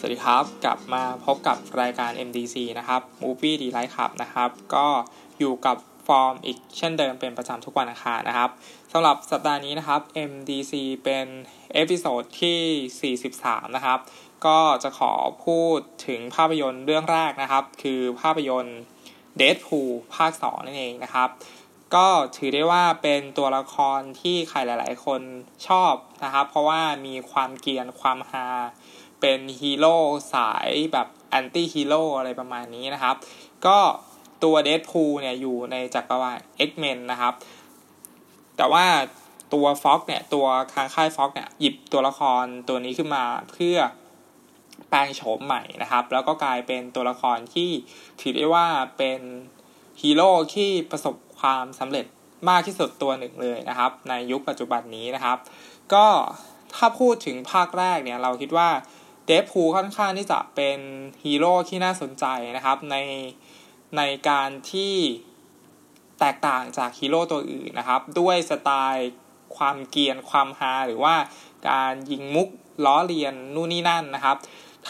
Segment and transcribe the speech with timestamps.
[0.00, 4.86] สวัสดีครับ กลับมาพบกับรายการ MDC นะครับ Movie d e l i g h t Club นะครับ ก็
[5.38, 5.76] อยู่กับ
[6.06, 8.50] ฟอร์มอีกเช่นเดิมเป็นประจำทุกวันอังคารนะครับ
[8.92, 10.72] สำหรับสัปดาห์นี้นะครับ MDC
[11.04, 11.26] เป็น
[11.74, 13.98] episode ที่ 43 นะครับ
[14.46, 15.12] ก็จะขอ
[15.44, 18.80] พูดถึงภาพยนตร์เรื่องแรกนะครับ คือภาพยนตร์
[19.40, 21.28] Deadpool ภาค 2 นั่นเองนะครับ
[21.94, 25.20] ก็ถือได้ว่าเป็นตัวละครที่ใครหลาย ๆ คน
[25.68, 25.92] ชอบ
[26.24, 28.46] นะครับ เพราะว่ามีความเกรียนความฮา
[29.20, 29.96] เป็นฮีโร่
[30.34, 33.16] สายแบบ anti-hero อะไรประมาณนี้นะครับ
[33.66, 33.78] ก็
[34.44, 36.38] ตัวเด p พูเนี่ยอยู่ในจักรวาล
[36.68, 37.34] X-Men นะครับ
[38.56, 38.86] แต่ว่า
[39.54, 43.76] ตัว Fox เนี่ยตัวทางค่าย Fox เนี่ยหยิบตัวละครตัวนี้ขึ้นมาเพื่อ
[44.88, 47.70] แปลงโฉมใหม่นะครับ แล้วก็กลายเป็นตัวละครที่
[48.20, 48.66] ถือได้ว่า
[48.98, 49.20] เป็น
[50.02, 52.06] ฮีโร่ที่ประสบความสำเร็จ
[52.48, 55.38] มากที่สุดตัวหนึ่งเลยนะครับ ในยุคปัจจุบันนี้นะครับ
[55.94, 56.06] ก็
[56.76, 58.68] ถ้าพูดถึงภาคแรกเนี่ยเราคิดว่า
[59.28, 60.78] เดฟพูค่อนข้างที่จะเป็น
[61.24, 62.24] ฮีโร่ที่น่าสนใจ
[62.56, 62.96] นะครับใน
[63.96, 64.94] ในการที่
[66.20, 69.10] แตกต่างจากฮีโร่ตัวอื่นนะครับ ด้วยสไตล์
[69.56, 71.14] ความเกียนความฮาหรือว่า
[71.68, 72.48] การยิงมุก
[72.84, 74.36] ล้อเลียนนู่นนี่นั่นนะครับ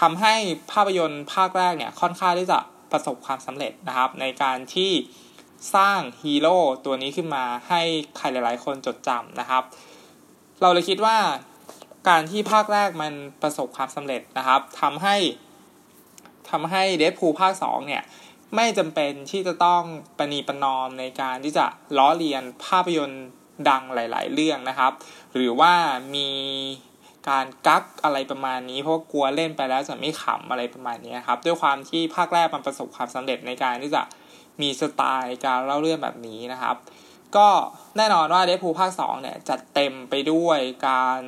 [0.01, 0.35] ทำให้
[0.73, 2.59] ภาพยนตร์ภาคแรกเนี่ยค่อนข้างที่จะ
[2.93, 4.93] ประสบความสำเร็จนะครับ ในการที่
[5.75, 7.81] สร้างฮีโร่ตัวนี้ขึ้นมาให้
[8.17, 9.63] ใครหลาย ๆ คนจดจำนะครับ
[10.61, 11.17] เราเลยคิดว่า
[12.09, 15.17] การที่ภาคแรกมันประสบความสำเร็จนะครับทำให้
[16.51, 18.03] ทำให้เดฟพูภาคสองเนี่ย
[18.57, 19.83] ไม่จำเป็นที่จะต้อง
[20.19, 21.67] ปณีประนอมในการที่จะ
[21.99, 23.27] ล้อเลียนภาพยนตร์
[23.69, 24.93] ดังหลาย ๆ เรื่องนะครับ
[25.35, 25.73] หรือว่า
[26.15, 26.29] มี
[27.29, 34.03] การกักอะไรประมาณนี้ เพราะกลัวเล่นไปแล้วจะไม่ขำอะไรประมาณนี้ครับ ด้วยความที่ภาคแรกมันประสบความสำเร็จในการที่จะ
[34.61, 36.77] มีสไตล์การเล่าเรื่องแบบนี้นะครับ
[37.37, 37.49] ก็
[37.97, 40.59] แน่นอนว่าเดฟพูภาค2เนี่ยจัดเต็มไปด้วย
[40.89, 41.21] การ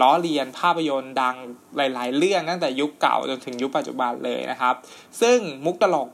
[0.00, 1.36] ล้อเลียนภาพยนตร์ดัง
[1.76, 4.74] หลาย ๆ เรื่องตั้งแต่ยุคเก่าจนถึงยุคปัจจุบันเลยนะครับ
[5.20, 6.08] ซึ่งมุกตลก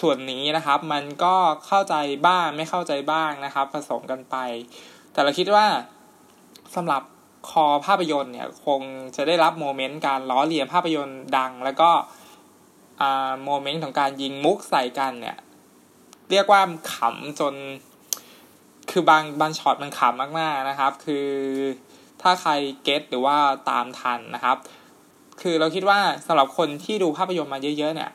[0.00, 1.34] ส่วนนี้นะครับ มันก็
[1.66, 1.94] เข้าใจ
[2.26, 4.36] บ้างไม่เข้าใจบ้างนะครับ ผสมกันไป
[5.12, 5.66] แต่เราคิดว่า
[6.74, 7.02] สำหรับ
[7.50, 8.80] คอภาพยนตร์เนี่ยคง
[9.16, 11.90] จะได้รับโมเมนต์การล้อเลียนภาพยนตร์ดัง แล้วก็
[13.44, 15.38] โมเมนต์ของการยิงมุกใส่กันเนี่ย
[16.30, 16.60] เรียกว่า
[16.94, 17.54] ขำจน
[18.90, 21.28] คือบางบางช็อตมันขำมากๆนะครับ คือ
[22.26, 22.52] ถ้าใคร
[22.84, 23.36] get หรือว่า
[23.70, 24.56] ตามทันนะครับ
[25.40, 28.10] คือเราคิดว่าสำหรับคนที่ดูภาพยนตร์มาเยอะ ๆ เนี่ย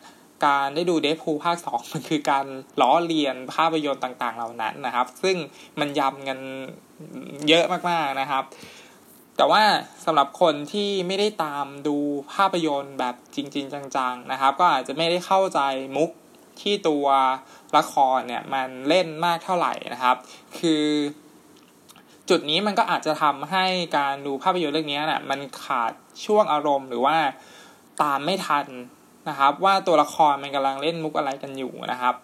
[0.45, 2.45] การได้ดู Deadpool ภาคสองมันคือการ
[2.81, 5.35] ล้อเลียนภาพยนตร์ต่างๆ เหล่านั้นนะครับ ซึ่ง
[5.79, 6.39] มันยำกัน
[7.47, 8.43] เยอะมากๆนะครับ
[9.37, 9.63] แต่ว่า
[10.05, 11.97] สำหรับคนที่ไม่ได้ตามดู
[12.33, 15.59] ภาพยนตร์แบบจริง ๆ จังๆนะครับ ก็อาจจะไม่ได้เข้าใจ
[15.95, 16.11] มุก
[16.61, 17.05] ที่ตัว
[17.77, 20.17] ละครเนี่ยมันเล่นมากเท่าไหร่นะครับ
[20.59, 20.83] คือ
[22.31, 23.65] จุดนี้มันก็อาจจะทำให้
[23.97, 25.91] การดูภาพยนตร์เรื่องนี้นะ่ะมันขาด
[26.25, 27.17] ช่วงอารมณ์หรือว่า
[28.01, 28.65] ตามไม่ทัน
[29.29, 32.15] นะครับ ว่าตัวละครมันกำลังเล่นมุกอะไรกันอยู่นะครับ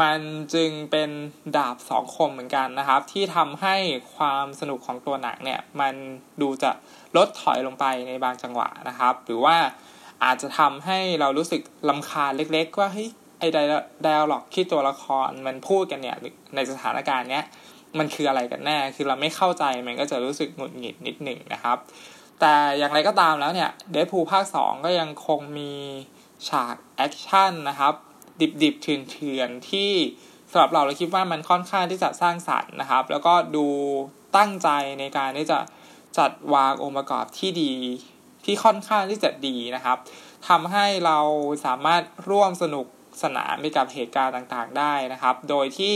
[0.00, 0.18] มัน
[0.54, 1.10] จึงเป็น
[1.56, 3.76] ดาบสองคมเหมือนกันนะครับ ที่ทำให้
[4.14, 5.94] ความสนุกของตัวหนังเนี่ย มัน
[6.40, 6.70] ดูจะ
[7.16, 9.56] ลดถอยลงไปในบางจังหวะนะครับ หรือว่า
[10.24, 13.08] อาจจะทำให้เรารู้สึกลำคาญเล็ก ๆ ว่าเฮ้ย
[13.38, 13.58] ไอ้ได
[14.16, 16.16] อะล็อกที่ตัวละครมันพูดกันเนี่ย
[16.54, 17.44] ในสถานการณ์เนี้ย
[17.98, 21.78] มันคืออะไรกันแน่ คือเราไม่เข้าใจมันก็จะรู้สึกหงุดหงิดนิดหนึ่งนะครับ
[22.40, 25.72] แต่อย่างไรก็ตามแล้วเนี่ยเดฟพูภาค 2 ก็ยังคงมี
[26.48, 27.94] ฉากแอคชั่นนะครับ
[28.62, 29.92] ดิบๆเถื่อนๆที่
[30.50, 33.66] สำหรับเราเราคิดว่ามันค่อนข้างที่จะสร้างสรรค์นะครับ แล้วก็ดู
[34.36, 34.68] ตั้งใจ
[35.00, 35.58] ในการที่จะ
[36.18, 37.72] จัดวางองค์ประกอบที่ดี
[38.44, 39.98] ที่ค่อนข้างที่จะดีนะครับ
[40.48, 41.18] ทำให้เรา
[41.64, 42.86] สามารถร่วมสนุก
[43.22, 45.94] สนานไปกับเหตุการณ์ต่างๆ ได้นะครับ โดยที่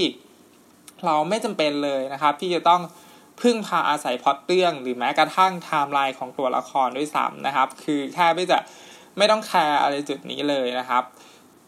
[1.06, 2.80] เราไม่จำเป็นเลยนะครับ ที่จะต้อง
[3.42, 8.58] พึ่งพาอาศัยพอดเรื่อง หรือแม้กระทั่งไทม์ไลน์ของตัวละครด้วยซ้ำนะครับ คือแค่ไม่จะ
[9.18, 11.02] ไม่ต้องแคร์อะไรจุดนี้เลยนะครับ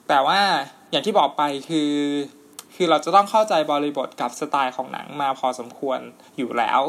[0.09, 0.41] แต่ว่า
[0.91, 1.93] อย่างที่บอกไปคือ
[2.75, 5.99] คือเราจะต้องเข้าใจบริบทกับสไตล์ของหนังมาพอสมควร
[6.39, 6.81] อยู่แล้ว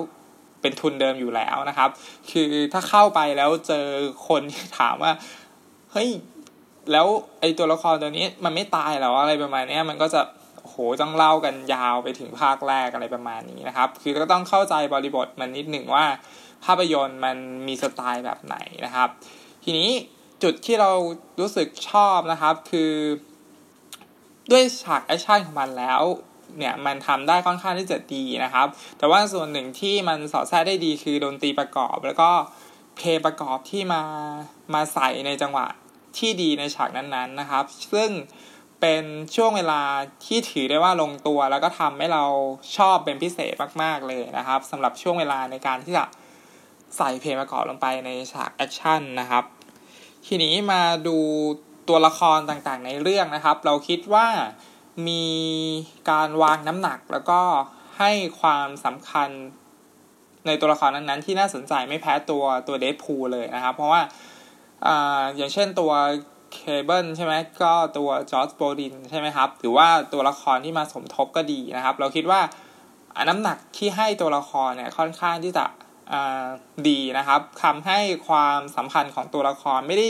[0.62, 1.90] เป็นทุนเดิมอยู่แล้วนะครับ
[2.32, 3.86] คือถ้าเข้าไปแล้วเจอ
[4.28, 5.12] คนที่ถามว่า
[5.92, 6.10] เฮ้ย
[6.92, 7.08] แล้ว
[7.40, 10.22] ไอตัวละครตัวนี้มันไม่ตายหรออะไรประมาณนี้มันก็จะ
[10.74, 16.06] โหต้องเล่ากันยาวไปถึงภาคแรกอะไรประมาณนี้นะครับ คือก็ต้องเข้าใจบริบทมันนิดหนึ่งว่า
[16.66, 17.38] ภาพยนตร์มัน
[17.68, 18.56] มีสไตล์แบบไหน
[18.86, 19.10] นะครับ
[19.64, 19.90] ทีนี้
[20.44, 20.92] จุดที่เรา
[21.40, 22.92] รู้สึกชอบนะครับคือ
[24.52, 26.02] ด้วยฉากแอคชั่นของมันแล้ว
[26.58, 28.68] เนี่ยมันทำได้ค่อนข้างที่จะดีนะครับ
[28.98, 32.30] แต่ว่าส่วนหนึ่งที่มันสอดแทรกได้ดีคือดนตรีประกอบ แล้วก็
[32.98, 34.02] เพลงประกอบที่มา
[34.74, 35.68] มาใส่ในจังหวะ
[36.18, 38.10] ที่ดีในฉากนั้นๆนะครับ ซึ่ง
[38.86, 39.82] เป็นช่วงเวลา
[40.26, 42.24] ที่ถือได้ว่าลงตัว แล้วก็ทำให้เรา
[42.78, 43.54] ชอบเป็นพิเศษ
[43.84, 46.06] มาก ๆ เลยนะครับสำหรับช่วงเวลาในการที่จะ
[46.98, 49.44] ใส่เพลงประกอบลงไปในฉากแอคชั่นนะครับ
[50.28, 51.18] ทีนี้มาดู
[51.90, 54.28] ตัวละครต่างๆในเรื่องนะครับ เราคิดว่า
[55.08, 55.26] มี
[56.10, 57.42] การวางน้ำหนักแล้วก็
[58.00, 59.30] ให้ความสำคัญ
[60.46, 64.02] ในตัวละครนั้นๆ ที่น่าสนใจไม่แพ้ตัวตัว Deadpool เลยนะครับ เพราะว่า
[64.86, 65.94] อ่าอย่างเช่นตัว
[66.54, 72.42] เคเบิลใช่ไหมก็ตัว Josh Brolin ใช่ไหมครับหรือว่าตัวละครที่มาสมทบก็ดีนะครับ เราคิดว่า
[73.30, 75.66] น้ำหนักที่ให้ตัวละครเนี่ยค่อนข้างที่จะ
[76.90, 80.10] ดีนะครับทำให้ความสัมพันธ์ของตัวละครไม่ได้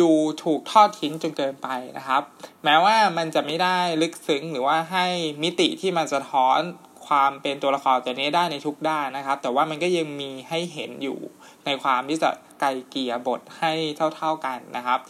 [0.00, 0.10] ดู
[0.44, 1.68] ถูกทอดทิ้งจนเกินไป
[1.98, 2.22] นะครับ
[2.64, 5.06] แม้ว่ามันจะไม่ได้ลึกซึ้งหรือว่าให้
[5.42, 6.60] มิติที่มันจะท้อน
[7.06, 11.18] ความเป็นตัวละครตัวนี้ได้ในทุกด้านนะครับ แต่ว่ามันก็ยังมีให้เห็นอยู่
[11.66, 12.30] ในความที่จะ
[12.60, 13.72] ไกลเกี่ยบทให้
[14.16, 15.00] เท่า ๆกันนะครับ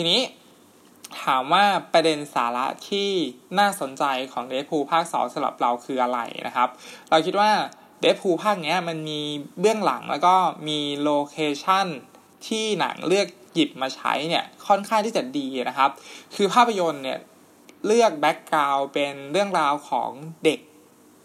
[0.00, 0.20] ทีนี้
[1.22, 3.10] ถามว่าประเด็นสาระที่
[3.58, 6.68] น่าสนใจของ Deadpool ภาคสองสำหรับเราคืออะไรนะครับ
[7.10, 7.50] เราคิดว่า
[8.00, 9.20] Deadpool ภาคนี้มันมี
[9.60, 10.34] เบื้องหลังแล้วก็
[10.68, 11.86] มี location
[12.46, 15.90] ที่หนังเลือกหยิบมาใช้เนี่ยค่อนข้างที่จะดีนะครับ
[16.34, 17.18] คือภาพยนตร์เนี่ย
[17.86, 20.10] เลือก background เป็นเรื่องราวของ
[20.44, 20.60] เด็ก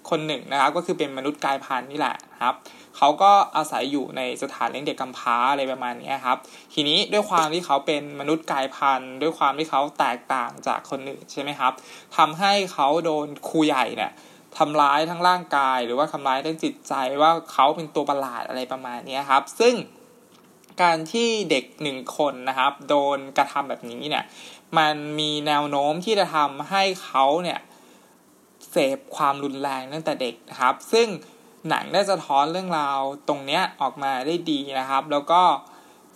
[0.10, 2.56] คนหนึ่งนะครับ ก็คือเป็นมนุษย์กลายพันธุ์นี่แหละครับ
[2.98, 6.38] เขาก็อาศัยอยู่ในสถานเลี้ยงเด็กกำพร้าอะไรประมาณนี้ครับ
[6.74, 11.74] ทีนี้ด้วยความที่เขาเป็นมนุษย์กายพันธุ์ ด้วยความที่เขาแตกต่างจากคนอื่นใช่ไหมครับ
[12.18, 14.12] ทำให้เขาโดนครูใหญ่เนี่ย
[14.58, 19.76] ทำร้ายทั้งร่างกาย หรือว่าทำร้ายทั้งจิตใจว่าเขาเป็นตัวประหลาดอะไรประมาณนี้ครับ ซึ่ง
[20.82, 24.24] การที่เด็กหนึ่งคนนะครับ โดนกระทำแบบนี้เนี่ย
[24.78, 27.60] มันมีแนวโน้มที่จะทำให้เขาเนี่ย
[28.74, 31.08] เสพความรุนแรงตั้งแต่เด็กนะครับ ซึ่ง
[31.70, 35.42] หนังได้สะท้อนเรื่องราวตรงเนี้ยออกมาได้ดีนะครับ แล้วก็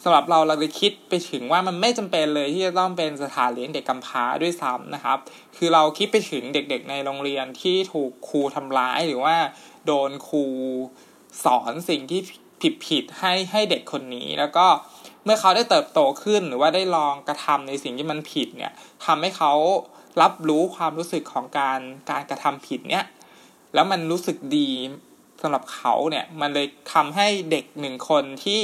[0.04, 5.18] สำหรับเราเราเลยคิดไปถึงว่ามันไม่จำเป็นเลยที่จะต้องเป็นสถานเลี้ยงเด็กกำพร้าด้วยซ้ำนะครับ
[5.56, 9.36] คือเราคิดไปถึงเด็กๆในโรงเรียนที่ถูกครูทำร้ายหรือว่า
[9.86, 10.46] โดนครู
[11.44, 12.22] สอนสิ่งที่
[12.62, 14.68] ผิดผิดให้ให้เด็กคนนี้ แล้วก็
[15.24, 18.74] เมื่อเขาได้เติบโตขึ้นหรือว่าได้ลองกระทำในสิ่งที่มันผิดเนี่ย
[19.06, 19.54] ทำให้เขา
[20.22, 21.80] รับรู้ความรู้สึกของการ
[22.10, 23.06] การกระทำผิดเนี่ย
[23.74, 24.70] แล้วมันรู้สึกดี
[25.42, 28.62] สำหรับเขาเนี่ย มันเลยทำให้เด็กหนึ่งคนที่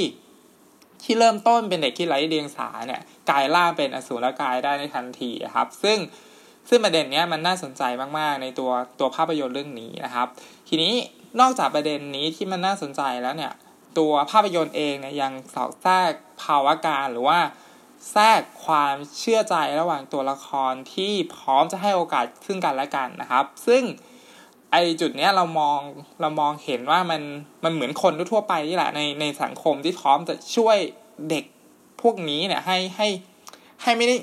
[1.02, 5.98] ที่เริ่มต้นเป็นเด็กที่ไร้เดียงสาเนี่ยกลายล่าเป็นอสูรกายได้ในทันทีครับ ซึ่ง
[6.68, 7.82] ซึ่งประเด็นเนี้ยมันน่าสนใจ
[8.18, 10.28] มาก ๆ ในตัวตัวภาพยนตร์เรื่องนี้นะครับ
[10.68, 10.92] ทีนี้
[11.40, 13.52] นอกจากประเด็นนี้ที่มันน่าสนใจแล้วเนี่ย
[13.98, 16.12] ตัวภาพยนตร์เองเนี่ยยังสอดแทรก
[16.42, 17.38] ภาวะการหรือว่า
[18.10, 23.82] แทรกความเชื่อใจระหว่างตัวละครที่พร้อมจะให้โอกาสซึ่งกันและกันนะครับ ซึ่ง
[24.70, 25.78] ไอจุดเนี้ยเรามอง
[26.20, 27.22] เรามองเห็นว่ามัน
[27.64, 30.76] มันเหมือนคนทั่วไปนี่แหละในในสังคมที่พร้อมจะช่วย
[31.30, 31.44] เด็ก
[32.02, 33.08] พวกนี้เนี่ยให้ให้
[33.82, 34.16] ให้ไม่ได้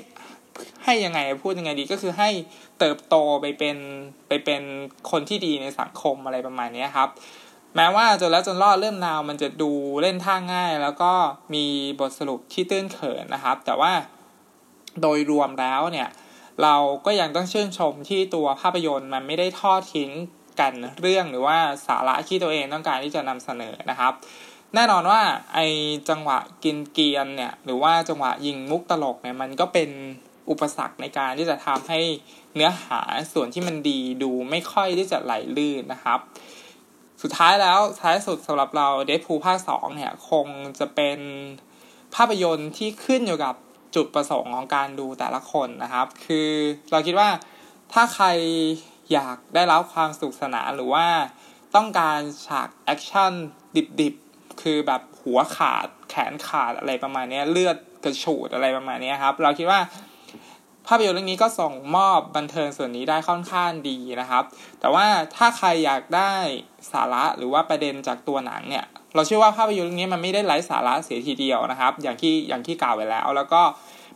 [0.84, 2.30] ให้ยังไงพูดยังไงดีก็คือให้
[2.78, 3.76] เติบโตไปเป็น
[4.28, 4.62] ไปเป็น
[5.10, 7.08] คนที่ดีในสังคมอะไรประมาณนี้ครับ
[7.76, 9.70] แม้ว่าจนแล้วจนรอดเรื่องนาวมันจะดู
[10.02, 11.12] เล่นท่าง่าย แล้วก็
[11.54, 11.64] มี
[12.00, 13.92] บทสรุปที่ตื้นเขินนะครับ แต่ว่า
[15.02, 16.08] โดยรวมแล้วเนี่ย
[16.62, 16.74] เรา
[17.06, 20.10] ก็ยังต้องชื่นชมที่ตัวภาพยนตร์มันไม่ได้ทอดทิ้ง
[20.60, 24.12] กันเรื่องหรือว่าสาระที่ตัวเองต้องการที่จะนำเสนอนะครับ
[24.74, 25.20] แน่นอนว่า
[25.54, 25.58] ไอ
[26.08, 29.90] จังหวะกินเกียนเนี่ยหรือว่าจังหวะยิงมุกตลกเนี่ยมันก็เป็น
[30.50, 32.00] อุปสรรคในการที่จะทำให้
[32.54, 33.00] เนื้อหา
[33.32, 36.18] ส่วนที่มันดีดูไม่ค่อยที่จะไหลลื่นนะครับ
[37.22, 40.46] สุดท้ายแล้วท้ายสุดสำหรับเราเดฟพูภาคสองเนี่ยคง
[40.78, 41.18] จะเป็น
[42.14, 43.54] ภาพยนตร์ที่ขึ้นอยู่กับ
[43.94, 46.50] จุดประสงค์ของการดูแต่ละคนนะครับ คือ
[46.90, 47.28] เราคิดว่า
[47.92, 48.26] ถ้าใคร
[49.12, 51.06] อยากได้รับความสนุกสนานหรือว่า
[51.76, 53.32] ต้องการฉากแอคชั่น
[54.00, 59.80] ดิบๆ คือแบบหัวขาดแขนขาดอะไรประมาณนี้เลือดกระฉูดอะไรประมาณนี้ครับ เราคิดว่า
[60.86, 64.44] ภาพยนตร์เรื่องนี้ก็ส่งมอบบันเทิงส่วนนี้ได้ค่อนข้างดีนะครับ
[64.80, 66.32] แต่ว่าถ้าใครอยากได้
[66.92, 68.84] สาระหรือว่าประเด็นจากตัวหนังเนี่ย
[69.14, 73.62] เราเชื่อว่าภาพยนตร์เรื่องนี้มันไม่ได้ไร้สาระเสียทีเดียวนะครับ อย่างที่อย่างที่กล่าวไว้แล้ว แล้วก็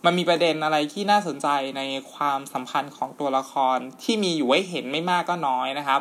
[0.04, 1.82] มันมีประเด็นอะไรที่น่าสนใจใน
[2.12, 6.00] ความสัมพันธ์ของตัวละครที่มีอยู่ให้เห็นไม่มากก็น้อยนะครับ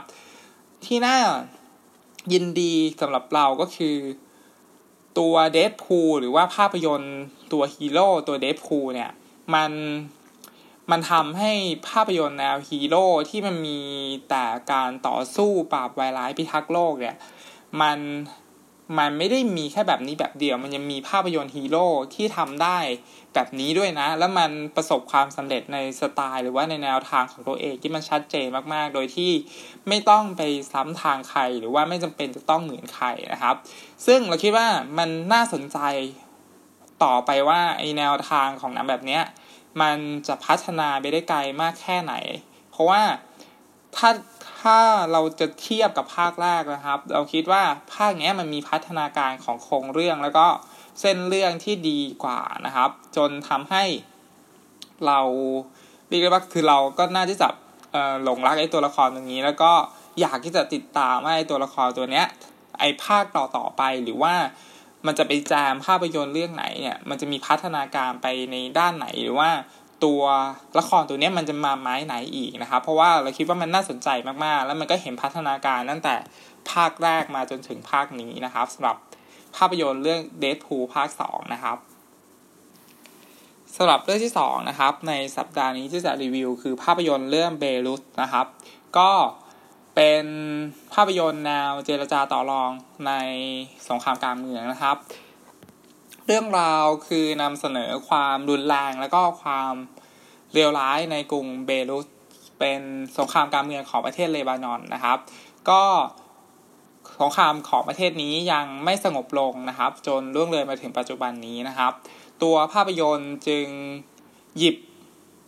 [0.86, 1.17] ที่น่า
[2.34, 3.95] ยินดีสำหรับเราก็คือ
[5.19, 7.17] ตัวเดฟพูหรือว่าภาพยนตร์
[7.53, 9.12] ตัวฮีโร่ตัวเดฟพูเนี่ย
[9.53, 9.72] มัน
[10.92, 11.51] มันทำให้
[11.88, 13.80] ภาพยนตร์แนวฮีโร่ที่มันมี
[14.30, 17.15] แต่การต่อสู้ปราบวายร้ายพิทักษ์โลกเนี่ย
[17.82, 18.00] มัน
[19.00, 22.77] มันไม่ได้มีแค่แบบนี้แบบเดียว มันยังมีภาพยนตร์ฮีโร่ที่ทำได้
[23.34, 29.32] แบบนี้ด้วยนะ แล้วมันประสบความสำเร็จในสไตล์ หรือว่าในแนวทางของตัวเองที่มันชัดเจนมากๆ โดยที่
[29.88, 33.56] ไม่ต้องไปซ้ำทางใคร หรือว่าไม่จำเป็นจะต้องเหมือนใครนะครับ
[34.06, 35.80] ซึ่งเราคิดว่ามันน่าสนใจ
[37.04, 39.24] ต่อไปว่าไอแนวทางของหนังแบบเนี้ย
[39.82, 42.13] มันจะพัฒนาไปได้ไกลมากแค่ไหน
[42.72, 43.01] เพราะว่า
[43.96, 44.10] ถ้า
[44.62, 44.79] ถ้า
[45.12, 47.63] เราจะเทียบกับภาคแรกนะครับ เราคิดว่า
[47.96, 50.48] ภาคนี้มันมีพัฒนาการของโครงเรื่องแล้วก็
[51.01, 53.84] เส้นเรื่องที่ดีกว่านะครับ จนทำให้
[55.08, 55.20] เรา
[56.08, 57.48] เรียกได้ว่าคือเราก็น่าที่จะ
[58.24, 59.72] หลงรักไอ้ตัวละครตรงนี้ แล้วก็
[60.20, 62.25] อยากที่จะติดตามไอ้ตัวละครตัวเนี้ย
[62.79, 64.34] ไอ้ภาคต่อต่อไปหรือว่า
[65.07, 69.50] มันจะไปแจมภาพยนตร์เรื่องไหนเนี่ย มันจะมีพัฒนาการไปในด้านไหนหรือว่า
[70.05, 70.21] ตัว
[70.79, 74.09] ละครตัวนี้มันจะมาไม้ไหนอีกนะครับ เพราะว่าเราคิดว่ามันน่าสนใจ
[74.43, 76.15] มากๆ แล้วมันก็เห็นพัฒนาการตั้งแต่
[76.71, 78.97] ภาคแรกมาจนถึงภาคนี้นะครับสำหรับ
[79.55, 81.77] ภาพยนตร์เรื่อง Deadpool ภาค 2 นะครับ
[83.75, 88.45] สำหรับเรื่องที่2นะครับในสัปดาห์นี้ที่จะรีวิว คือภาพยนตร์เรื่องเบรุสนะครับ
[88.97, 89.12] ก็
[89.96, 90.25] เป็น
[90.94, 92.72] ภาพยนตร์แนวเจรจาต่อรอง
[93.08, 93.12] ใน
[93.90, 94.98] สงครามกลางเมืองนะครับ
[96.25, 99.74] เรื่องราวคือนำเสนอความรุนแรงแล้วก็ความ
[100.54, 102.08] เลวร้ายในกรุงเบรุส
[102.60, 102.82] เป็น
[103.18, 105.18] สงครามกลางเมืองของประเทศเลบานอนนะครับ
[105.70, 105.84] ก็
[107.22, 111.92] สงครามของประเทศนี้ยังไม่สงบลงนะครับ จนล่วงเลยมาถึงปัจจุบันนี้นะครับ
[112.44, 113.68] ตัวภาพยนตร์จึง
[114.58, 114.75] หยิบ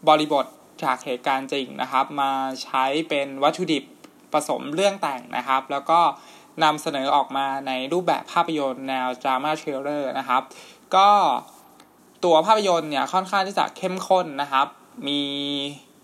[0.08, 0.46] บริบท
[0.84, 2.32] จากเหตุการณ์จริงนะครับ มา
[2.64, 3.84] ใช้เป็นวัตถุดิบ
[4.34, 6.00] ผสมเรื่องแต่งนะครับ แล้วก็
[6.64, 10.42] นำเสนอออกมาในรูปแบบภาพยนตร์แนวดราม่า thriller นะครับ
[10.96, 11.10] ก็
[12.24, 14.68] ตัวภาพยนตร์เนี่ยค่อนข้างที่จะเข้มข้นนะครับ
[15.08, 15.22] มี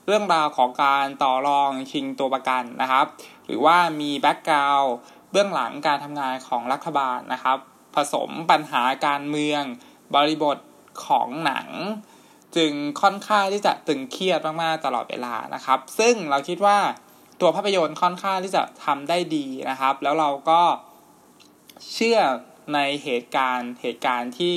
[0.08, 3.06] เรื่องราวของการต่อรองชิงตัวประกันนะครับ
[3.46, 4.94] หรือว่ามี background
[5.32, 7.58] เบื้องหลังการทำงานของรัฐบาลนะครับ
[7.96, 9.64] ผสมปัญหาการเมือง
[10.16, 10.58] บริบท
[11.08, 11.68] ของหนัง
[12.56, 16.78] จึงค่อนข้างที่จะตึงเครียดมากๆตลอดเวลานะครับ ซึ่งเราคิดว่า
[17.42, 20.62] ตัวภาพยนตร์ค่อนข้างที่จะทำได้ดีนะครับ แล้วเราก็
[21.94, 22.20] เชื่อ
[22.74, 24.56] ในเหตุการณ์เหตุการณ์ที่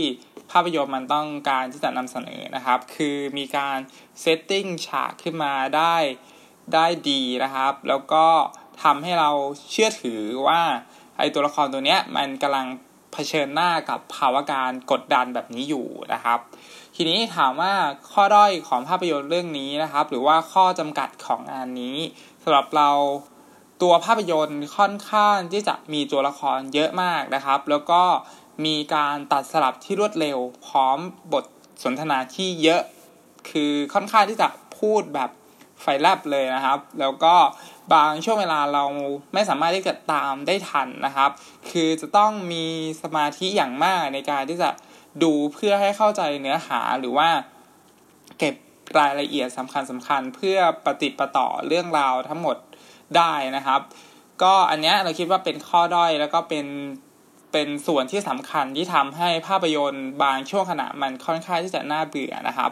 [0.50, 3.78] ภาพยนตร์มันต้องการที่จะนำเสนอนะครับ คือมีการ
[4.21, 5.97] เซตติ้งฉากขึ้นมาได้
[6.75, 8.26] ได้ดีนะครับ แล้วก็
[8.83, 9.30] ทำให้เรา
[9.71, 10.61] เชื่อถือว่า
[11.18, 12.66] ไอตัวละครตัวเนี้ยมันกำลัง
[13.12, 16.38] เผชิญหน้ากับภาวะการกดดันแบบนี้อยู่นะครับ
[16.98, 17.74] ทีนี้ถามว่า
[18.12, 21.96] ข้อด้อยของภาพยนตร์เรื่องนี้นะครับ หรือว่าข้อจำกัดของงานนี้
[22.42, 22.90] สำหรับเรา
[23.82, 28.02] ตัวภาพยนตร์ค่อนข้างที่จะมีตัวละครเยอะมากนะครับ แล้วก็
[28.64, 30.98] มีการตัดสลับที่รวดเร็ว พร้อม
[31.32, 31.44] บท
[31.82, 32.82] สนทนาที่เยอะ
[33.50, 34.48] คือค่อนข้างที่จะ
[34.78, 35.30] พูดแบบ
[35.80, 37.34] ไฟแลบเลยนะครับ แล้วก็
[37.92, 38.84] บางช่วงเวลาเรา
[39.34, 41.30] ไม่สามารถที่จะตามได้ทันนะครับ
[41.70, 42.64] คือจะต้องมี
[43.02, 44.70] สมาธิอย่างมากในการที่จะ
[45.23, 47.28] ดูเพื่อให้เข้าใจเนื้อหาหรือว่า
[48.38, 48.54] เก็บ
[48.99, 52.56] รายละเอียดสำคัญสำคัญเพื่อปฏิปต่อเรื่องราวทั้งหมด
[53.16, 53.80] ได้นะครับ
[54.42, 56.66] ก็อันเนี้ยเราคิดว่าเป็นข้อด้อยแล้วก็เป็น
[57.52, 62.70] เป็นส่วนที่สำคัญที่ทำให้ภาพยนตร์บางช่วงขณะมันค่อนข้างที่จะน่าเบื่อนะครับ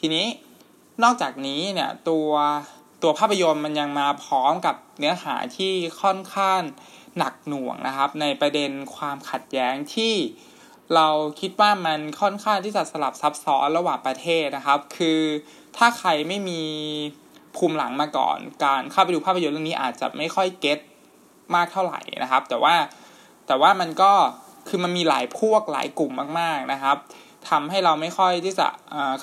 [0.00, 0.26] ทีนี้
[1.02, 2.30] นอกจากนี้เนี่ยตัว
[3.02, 5.72] ตัวภาพยนตร์มันยังมาพร้อมกับเนื้อหาที่
[6.02, 6.60] ค่อนข้าง
[7.18, 10.14] หนักหน่วงนะครับ ในประเด็นความขัดแย้งที่
[10.94, 11.08] เรา
[11.40, 15.20] คิดว่ามันค่อนข้างที่จะสลับซับซ้อนระหว่างประเทศนะครับ คือ
[15.76, 16.62] ถ้าใครไม่มี
[17.56, 20.78] ภูมิหลังมาก่อน การเข้าไปดูภาพยนตร์เรื่องนี้อาจจะไม่ค่อยเก็ต
[21.54, 22.74] มากเท่าไหร่นะครับ แต่ว่า
[23.46, 24.12] แต่ว่ามันก็
[24.68, 26.96] คือมันมีหลายพวกหลายกลุ่มมาก ๆนะครับ
[27.50, 28.68] ทำให้เราไม่ค่อยที่จะ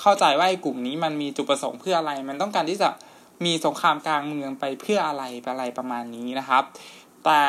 [0.00, 2.90] เข้าใจว่าไอ้กลุ่มนี้มันมีจุดประสงค์เพื่ออะไร มันต้องการที่จะ
[3.44, 6.64] มีสงครามกลางเมืองไปเพื่ออะไรอะไรประมาณนี้นะครับ
[7.24, 7.40] แต่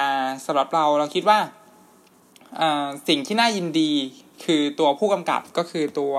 [0.46, 1.40] สำหรับเราเราคิดว่า
[3.08, 3.92] สิ่งที่น่ายินดี
[4.46, 6.16] คือตัวผู้กำกับก็คือตัว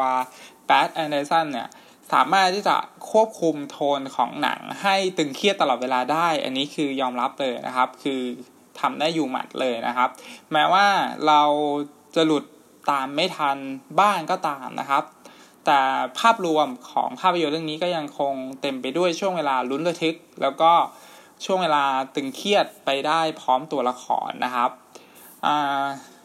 [0.67, 1.69] Brad Anderson เนี่ย
[2.13, 2.77] สามารถที่จะ
[3.11, 8.21] ควบคุมโทนของหนังให้ตึงเครียดตลอดเวลาได้ อันนี้คือยอมรับเลยนะครับ คือ
[8.81, 10.11] ทำได้อยู่หมัดเลยนะครับ
[10.53, 10.87] แม้ว่า
[11.27, 11.43] เรา
[12.15, 12.45] จะหลุด
[12.91, 13.59] ตามไม่ทัน
[14.01, 15.05] บ้างก็ตามนะครับ
[15.67, 15.81] แต่
[16.19, 20.73] ภาพรวมของภาพยนตร์เรื่องนี้ก็ยังคงเต็มไปด้วยช่วงเวลาลุ้นระทึก แล้วก็
[21.45, 21.85] ช่วงเวลา
[22.15, 24.71] ตึงเครียดไปได้พร้อมตัวละครนะครับ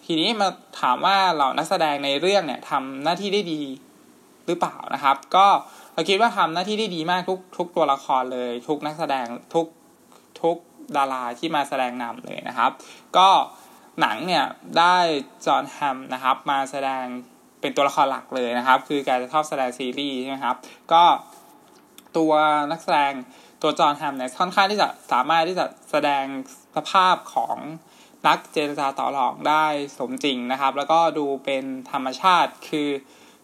[0.08, 0.50] ทีนี้มา
[0.82, 3.62] ถามว่าเหล่านักแสดงในเรื่องเนี่ยทำหน้าที่ได้ดี
[4.48, 5.48] หรือเปล่านะครับ ก็
[5.94, 9.68] เราคิดว่าทำหน้าที่ได้ดีมากทุกทุกตัวละครเลย ทุกนักแสดงทุก
[10.42, 10.58] ทุก
[10.98, 12.72] ดาราที่มาแสดงนำเลยนะครับ
[13.18, 13.30] ก็
[14.02, 14.46] หนังเนี่ย
[14.80, 14.96] ได้
[15.46, 17.04] จอห์นแฮมนะครับ มาแสดง
[17.62, 20.56] เป็นตัวละครหลักเลยนะครับ คือการจะชอบแสดงซีรีส์ใช่ไหมครับ
[20.94, 21.04] ก็
[22.18, 22.34] ตัว
[22.72, 23.12] นักแสดง
[23.62, 26.24] ตัวจอห์นแฮมเนี่ยค่อนข้างที่จะสามารถที่จะแสดง
[26.76, 27.58] สภาพของ
[28.28, 29.66] นักเจรจาต่อรองได้
[29.98, 32.90] สมจริงนะครับ แล้วก็ดูเป็นธรรมชาติคือ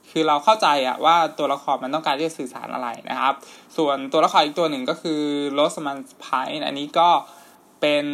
[0.10, 3.34] คือเราเข้าใจอะว่าตัวละครมันต้องการที่จะสื่อสารอะไรนะครับ
[3.78, 5.22] ส่วนตัวละครอีกตัวหนึ่งก็คือ
[5.54, 7.10] โรสมันพายอันนี้ก็
[7.82, 8.06] เป็น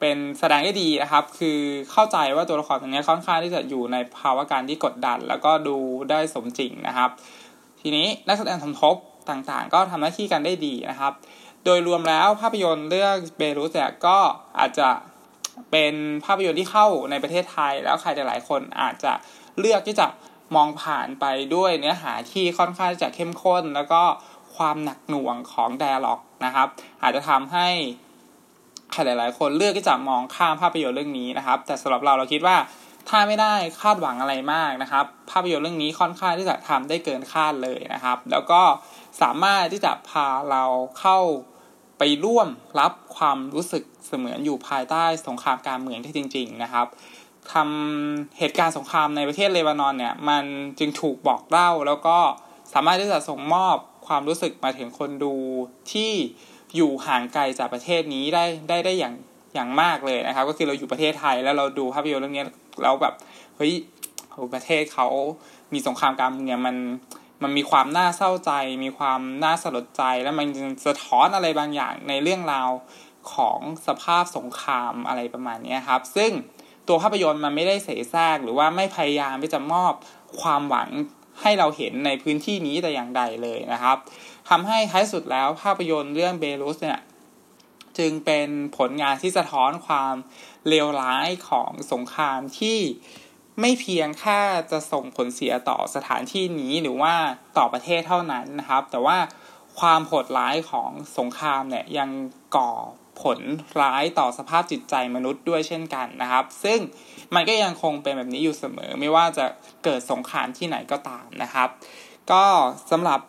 [0.00, 1.58] เป็นแสดงได้ดีนะครับ คือ
[1.92, 5.76] เข้าใจว่าตัวละครตรงนี้ค่อนข้างที่จะอยู่ในภาวะการที่กดดัน แล้วก็ดู
[6.10, 7.10] ได้สมจริงนะครับ
[7.80, 8.96] ทีนี้นักแสดงสมทบ
[9.30, 11.12] ต่างๆ ก็ทำหน้าที่กันได้ดีนะครับ
[11.64, 14.18] โดยรวมแล้วภาพยนตร์เรื่องเบรุสเนี่ยก็
[14.58, 14.88] อาจจะ
[15.70, 15.94] เป็น
[16.24, 19.12] ภาพยนตร์ที่เข้าในประเทศไทย แล้วใครหลายคนอาจจะ
[19.58, 20.06] เลือกที่จะ
[20.56, 24.02] มองผ่านไปด้วยเนื้อหาที่ค่อนข้างจะเข้มข้น แล้วก็
[24.56, 26.68] ความหนักหน่วงของไดอะล็อกนะครับ
[27.02, 27.68] อาจจะทำให้
[28.92, 32.56] ใครหลาย ๆ คนเลือกที่จะมองข้ามภาพยนตร์เรื่องนี้นะครับ แต่สำหรับเราเราคิดว่า
[33.08, 38.62] ถ้าไม่ได้คาดหวังอะไรมากนะครับ ภาพยนตร์เรื่องนี้ค่อนข้างที่จะทำได้เกินคาดเลยนะครับ แล้วก็
[39.22, 40.64] สามารถที่จะพาเรา
[41.00, 41.18] เข้า
[41.98, 42.48] ไปร่วม
[42.80, 46.86] รับความรู้สึกเสมือนอยู่ภายใต้สงครามการเมืองที่จริง ๆ นะครับ
[47.52, 50.44] ทำเหตุการณ์สงครามในประเทศเลบานอนเนี่ย มัน
[50.78, 52.18] จึงถูกบอกเล่า แล้วก็
[52.74, 53.76] สามารถที่จะส่งมอบ
[54.06, 55.34] ความรู้สึกมาถึงคนดู
[55.92, 56.12] ที่
[56.76, 59.14] อยู่ห่างไกลจากประเทศนี้ได้ได้ได้อย่าง
[59.54, 62.44] อย่างมากเลยนะครับ ก็คือเราอยู่ประเทศไทยแล้วเราดูภาพยนตร์เรื่องนี้
[62.82, 63.14] แล้วแบบ
[63.56, 63.72] เฮ้ย
[64.54, 65.08] ประเทศเขา
[65.72, 66.76] มีสงครามการเมืองมัน
[67.42, 68.50] มันมีความน่าเศร้าใจ
[68.84, 70.46] มีความน่าสลดใจ แล้วมัน
[70.86, 72.70] สะท้อนอะไรบางอย่างในเรื่องราว
[73.32, 76.30] ของสภาพสงครามอะไรประมาณนี้ครับ ซึ่ง
[76.88, 79.92] ตัวภาพยนตร์มันไม่ได้เสแสร้งหรือว่าไม่พยายามที่จะมอบ
[80.40, 80.88] ความหวัง
[81.42, 83.96] ให้เราเห็นในพื้นที่นี้แต่อย่างใดเลยนะครับ
[84.48, 87.00] ทำให้ท้ายสุดแล้วภาพยนตร์เรื่องเบรุสเนี่ย
[87.98, 90.14] จึงเป็นผลงานที่สะท้อนความ
[90.68, 92.78] เลวร้ายของสงครามที่
[93.60, 97.14] ไม่เพียงแค่จะส่งผลเสียต่อสถานที่นี้หรือว่า
[97.58, 99.18] ต่อประเทศเท่านั้นนะครับ แต่ว่า
[99.80, 102.10] ความโหดร้ายของสงครามเนี่ยยัง
[102.56, 102.72] ก่อ
[103.22, 103.40] ผล
[103.80, 106.78] ร้ายต่อสภาพจิตใจมนุษย์ด้วยเช่นกันนะครับ ซึ่ง
[107.34, 109.44] มันก็ยังคงเป็นแบบนี้อยู่เสมอ ไม่ว่าจะ
[109.84, 111.68] เกิดสงครามที่ไหนก็ตามนะครับ
[112.32, 112.44] ก็
[112.90, 113.20] สำหรับ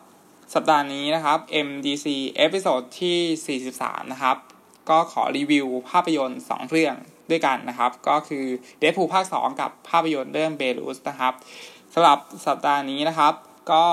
[0.54, 2.06] สัปดาห์นี้นะครับ MDC
[2.38, 4.38] episode ที่ 43 นะครับ
[4.90, 6.96] ก็ขอรีวิวภาพยนตร์ 2 เรื่อง
[7.32, 8.46] ด้วยกันนะครับ ก็คือ
[8.80, 11.34] Deadpool ภาค 2 กับภาพยนตร์เรื่อง Beirut นะครับ
[11.94, 13.34] สำหรับสัปดาห์นี้นะครับ
[13.72, 13.86] ก็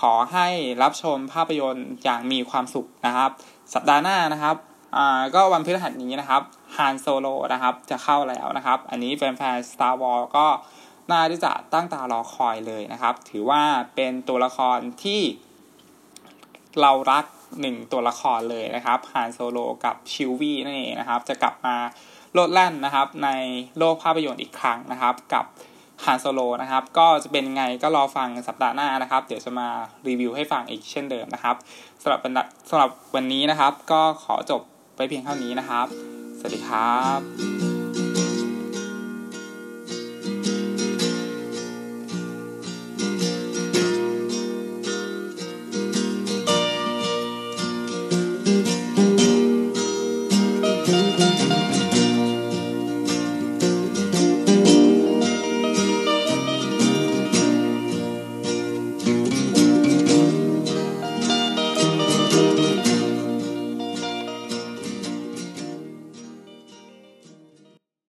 [0.00, 0.48] ขอให้
[0.82, 3.30] รับชมภาพยนตร์อย่างมีความสุขนะครับ
[3.74, 4.56] สัปดาห์หน้านะครับ
[4.96, 6.42] อ่าก็วันพฤหัสนี้นะครับ
[6.76, 10.46] ฮานโซโลนะครับจะเข้าแล้วนะครับ อันนี้แฟนๆ Star Wars ก็
[11.10, 13.62] น่าที่จะตั้งตารอคอยเลยนะครับ ถือว่า
[13.94, 15.20] เป็นตัวละครที่
[16.80, 17.24] เรารัก
[17.60, 21.76] หนึ่งตัวละครเลยนะครับฮานโซโลกับชิลวีนั่นเองนะครับ จะกลับมา
[22.34, 23.28] โลดแล่นนะครับใน
[23.78, 25.44] โลกภาพยนตร์อีกครั้งนะครับ กับ
[26.04, 29.68] ฮานโซโลนะครับ ก็จะเป็นไงก็รอฟังสัปดาห์หน้านะครับ เดี๋ยวจะมา
[30.08, 31.56] รีวิวให้ฟังอีกเช่นเดิมนะครับ
[32.02, 32.20] สำหรับ
[32.70, 34.62] สำหรับวันนี้นะครับ ก็ขอจบ
[34.96, 35.86] ไปเพียงเท่านี้นะครับ
[36.38, 37.45] สวัสดีครับ